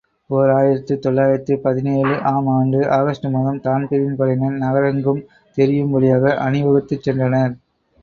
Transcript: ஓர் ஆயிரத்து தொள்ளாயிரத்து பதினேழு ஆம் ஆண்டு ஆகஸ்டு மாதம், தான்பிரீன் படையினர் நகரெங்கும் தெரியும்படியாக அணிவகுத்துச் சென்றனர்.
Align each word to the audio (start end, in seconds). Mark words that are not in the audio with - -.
ஓர் 0.29 0.51
ஆயிரத்து 0.51 0.93
தொள்ளாயிரத்து 0.99 1.53
பதினேழு 1.59 2.15
ஆம் 2.31 2.49
ஆண்டு 2.55 2.79
ஆகஸ்டு 2.97 3.31
மாதம், 3.35 3.61
தான்பிரீன் 3.67 4.19
படையினர் 4.19 4.59
நகரெங்கும் 4.65 5.23
தெரியும்படியாக 5.57 6.35
அணிவகுத்துச் 6.41 7.07
சென்றனர். 7.07 7.55